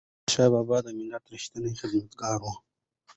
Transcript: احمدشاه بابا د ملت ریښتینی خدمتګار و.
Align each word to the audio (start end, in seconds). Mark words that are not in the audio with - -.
احمدشاه 0.07 0.49
بابا 0.53 0.77
د 0.83 0.87
ملت 0.97 1.23
ریښتینی 1.33 1.73
خدمتګار 1.79 2.39
و. 2.41 2.45